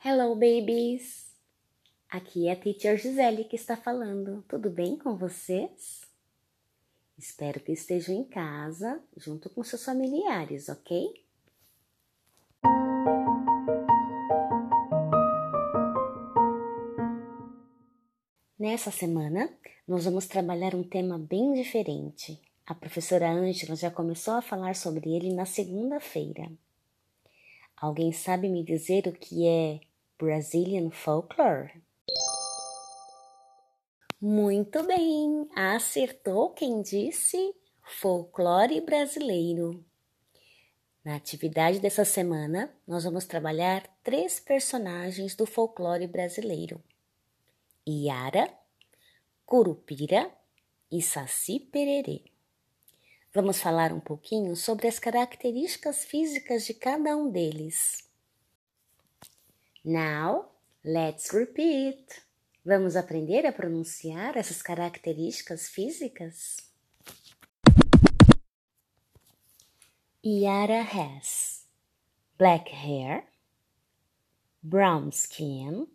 Hello, 0.00 0.32
babies! 0.36 1.26
Aqui 2.08 2.46
é 2.46 2.52
a 2.52 2.56
Teacher 2.56 2.96
Gisele 2.96 3.42
que 3.42 3.56
está 3.56 3.76
falando. 3.76 4.44
Tudo 4.46 4.70
bem 4.70 4.96
com 4.96 5.16
vocês? 5.16 6.02
Espero 7.18 7.58
que 7.58 7.72
estejam 7.72 8.14
em 8.14 8.22
casa 8.22 9.02
junto 9.16 9.50
com 9.50 9.64
seus 9.64 9.84
familiares, 9.84 10.68
ok? 10.68 11.24
Nessa 18.56 18.92
semana, 18.92 19.52
nós 19.86 20.04
vamos 20.04 20.28
trabalhar 20.28 20.76
um 20.76 20.84
tema 20.84 21.18
bem 21.18 21.54
diferente. 21.54 22.40
A 22.64 22.72
professora 22.72 23.28
Ângela 23.32 23.74
já 23.74 23.90
começou 23.90 24.34
a 24.34 24.42
falar 24.42 24.76
sobre 24.76 25.12
ele 25.12 25.34
na 25.34 25.44
segunda-feira. 25.44 26.48
Alguém 27.76 28.12
sabe 28.12 28.48
me 28.48 28.62
dizer 28.62 29.08
o 29.08 29.12
que 29.12 29.44
é 29.44 29.87
Brazilian 30.18 30.90
Folklore? 30.90 31.80
Muito 34.20 34.82
bem, 34.82 35.48
acertou 35.54 36.50
quem 36.50 36.82
disse 36.82 37.54
folclore 37.84 38.80
brasileiro. 38.80 39.84
Na 41.04 41.14
atividade 41.14 41.78
dessa 41.78 42.04
semana, 42.04 42.68
nós 42.84 43.04
vamos 43.04 43.26
trabalhar 43.26 43.86
três 44.02 44.40
personagens 44.40 45.36
do 45.36 45.46
folclore 45.46 46.08
brasileiro: 46.08 46.82
Iara, 47.86 48.52
Curupira 49.46 50.32
e 50.90 51.00
Saci 51.00 51.60
Pererê. 51.60 52.24
Vamos 53.32 53.60
falar 53.60 53.92
um 53.92 54.00
pouquinho 54.00 54.56
sobre 54.56 54.88
as 54.88 54.98
características 54.98 56.04
físicas 56.04 56.66
de 56.66 56.74
cada 56.74 57.16
um 57.16 57.30
deles. 57.30 58.07
Now, 59.88 60.50
let's 60.84 61.32
repeat. 61.32 62.20
Vamos 62.62 62.94
aprender 62.94 63.46
a 63.46 63.52
pronunciar 63.52 64.36
essas 64.36 64.60
características 64.60 65.70
físicas? 65.70 66.58
Yara 70.22 70.82
has 70.82 71.64
black 72.36 72.68
hair, 72.68 73.24
brown 74.62 75.10
skin, 75.10 75.86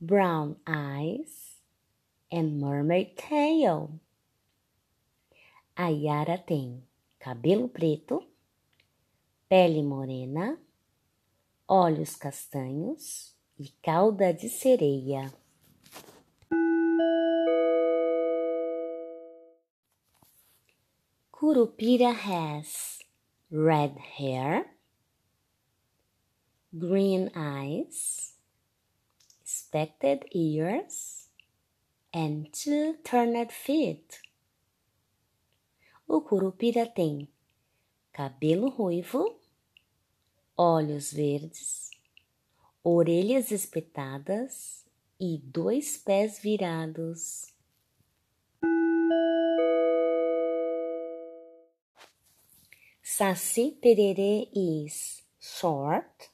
brown 0.00 0.56
eyes, 0.66 1.58
and 2.32 2.58
mermaid 2.58 3.18
tail. 3.18 4.00
A 5.76 5.90
Yara 5.90 6.38
tem 6.38 6.84
cabelo 7.20 7.68
preto, 7.68 8.24
pele 9.46 9.82
morena, 9.82 10.58
olhos 11.68 12.14
castanhos 12.16 13.34
e 13.58 13.68
cauda 13.82 14.32
de 14.32 14.48
sereia. 14.48 15.32
Curupira 21.30 22.12
has 22.12 22.98
red 23.50 23.96
hair, 24.18 24.66
green 26.72 27.30
eyes, 27.34 28.34
spected 29.44 30.24
ears, 30.32 31.28
and 32.12 32.50
two 32.52 32.96
turned 33.04 33.52
feet. 33.52 34.20
O 36.06 36.20
curupira 36.20 36.86
tem 36.86 37.28
cabelo 38.12 38.68
ruivo, 38.68 39.38
olhos 40.56 41.12
verdes, 41.12 41.90
orelhas 42.82 43.50
espetadas 43.50 44.84
e 45.18 45.38
dois 45.38 45.96
pés 45.96 46.38
virados. 46.38 47.52
Saci 53.02 53.78
pererê 53.80 54.48
is 54.52 55.22
short, 55.38 56.30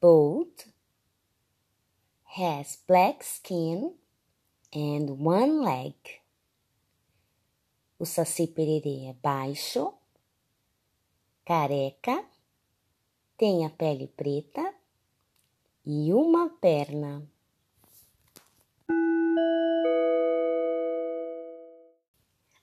bold, 0.00 0.66
has 2.36 2.78
black 2.86 3.24
skin 3.24 3.94
and 4.72 5.18
one 5.18 5.64
leg. 5.64 5.94
O 7.98 8.06
Saci 8.06 8.46
Pererê 8.46 9.08
é 9.08 9.12
baixo, 9.12 9.92
careca, 11.44 12.24
tem 13.40 13.64
a 13.64 13.70
pele 13.70 14.06
preta 14.06 14.74
e 15.86 16.12
uma 16.12 16.50
perna. 16.60 17.26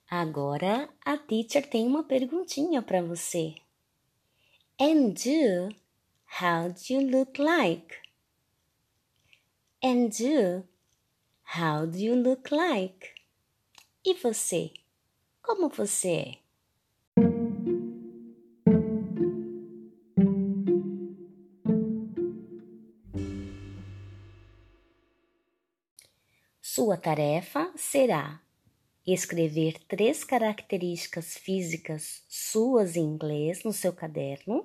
Agora 0.08 0.88
a 1.04 1.18
teacher 1.18 1.68
tem 1.68 1.84
uma 1.84 2.04
perguntinha 2.04 2.80
para 2.80 3.02
você. 3.02 3.56
And 4.80 5.14
you, 5.26 5.70
how 6.40 6.68
do 6.68 6.94
you 6.94 7.10
look 7.10 7.42
like? 7.42 7.96
And 9.82 10.10
you, 10.16 10.62
how 11.56 11.86
do 11.86 11.98
you 11.98 12.14
look 12.14 12.54
like? 12.54 13.14
E 14.04 14.14
você? 14.14 14.70
Como 15.42 15.68
você 15.70 16.12
é? 16.12 16.47
Sua 26.78 26.96
tarefa 26.96 27.72
será 27.74 28.40
escrever 29.04 29.80
três 29.88 30.22
características 30.22 31.36
físicas 31.36 32.22
suas 32.28 32.94
em 32.94 33.00
inglês 33.00 33.64
no 33.64 33.72
seu 33.72 33.92
caderno. 33.92 34.62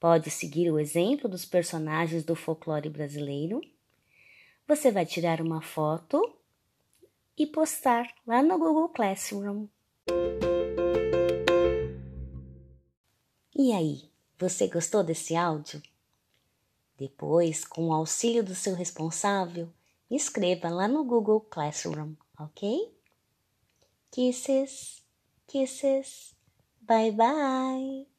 Pode 0.00 0.30
seguir 0.30 0.70
o 0.70 0.78
exemplo 0.78 1.28
dos 1.28 1.44
personagens 1.44 2.24
do 2.24 2.34
folclore 2.34 2.88
brasileiro. 2.88 3.60
Você 4.66 4.90
vai 4.90 5.04
tirar 5.04 5.42
uma 5.42 5.60
foto 5.60 6.34
e 7.36 7.46
postar 7.46 8.06
lá 8.26 8.42
no 8.42 8.58
Google 8.58 8.88
Classroom. 8.88 9.68
E 13.54 13.70
aí, 13.74 14.10
você 14.38 14.66
gostou 14.66 15.04
desse 15.04 15.36
áudio? 15.36 15.82
Depois, 16.96 17.66
com 17.66 17.88
o 17.88 17.92
auxílio 17.92 18.42
do 18.42 18.54
seu 18.54 18.74
responsável, 18.74 19.68
escreva 20.16 20.68
lá 20.68 20.86
no 20.86 21.04
Google 21.04 21.40
Classroom, 21.40 22.14
ok? 22.38 22.94
Kisses, 24.10 25.02
kisses, 25.46 26.34
bye 26.80 27.10
bye! 27.12 28.11